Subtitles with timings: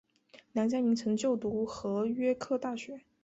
[0.51, 3.01] 梁嘉铭曾就读和约克大学。